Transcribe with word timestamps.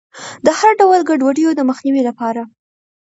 د 0.45 0.47
هر 0.59 0.71
ډول 0.79 1.01
ګډوډیو 1.09 1.49
د 1.55 1.61
مخنیوي 1.69 2.01
لپاره. 2.09 2.41